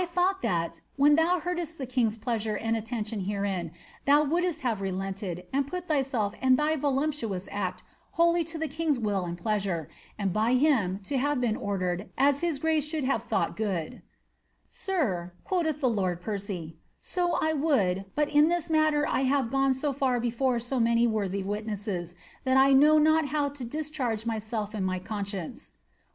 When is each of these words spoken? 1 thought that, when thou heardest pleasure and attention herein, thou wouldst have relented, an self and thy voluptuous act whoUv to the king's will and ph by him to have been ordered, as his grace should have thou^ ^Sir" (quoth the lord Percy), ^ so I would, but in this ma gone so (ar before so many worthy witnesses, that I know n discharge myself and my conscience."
1 0.01 0.07
thought 0.07 0.41
that, 0.41 0.81
when 0.95 1.13
thou 1.15 1.37
heardest 1.39 1.79
pleasure 2.21 2.55
and 2.57 2.75
attention 2.75 3.25
herein, 3.25 3.69
thou 4.05 4.23
wouldst 4.23 4.61
have 4.61 4.81
relented, 4.81 5.45
an 5.53 5.63
self 6.03 6.33
and 6.41 6.57
thy 6.57 6.75
voluptuous 6.75 7.47
act 7.51 7.83
whoUv 8.17 8.43
to 8.43 8.57
the 8.57 8.67
king's 8.67 8.97
will 8.97 9.25
and 9.25 9.37
ph 9.43 9.85
by 10.33 10.55
him 10.55 10.97
to 11.03 11.19
have 11.19 11.39
been 11.39 11.55
ordered, 11.55 12.09
as 12.17 12.41
his 12.41 12.57
grace 12.57 12.83
should 12.83 13.03
have 13.03 13.23
thou^ 13.29 14.01
^Sir" 14.71 15.33
(quoth 15.43 15.79
the 15.79 15.87
lord 15.87 16.19
Percy), 16.19 16.77
^ 16.79 16.79
so 16.99 17.33
I 17.33 17.53
would, 17.53 18.05
but 18.15 18.27
in 18.27 18.49
this 18.49 18.71
ma 18.71 18.89
gone 18.89 19.73
so 19.75 19.95
(ar 20.01 20.19
before 20.19 20.59
so 20.59 20.79
many 20.79 21.05
worthy 21.05 21.43
witnesses, 21.43 22.15
that 22.43 22.57
I 22.57 22.73
know 22.73 22.97
n 22.97 23.53
discharge 23.67 24.25
myself 24.25 24.73
and 24.73 24.83
my 24.83 24.97
conscience." 24.97 25.73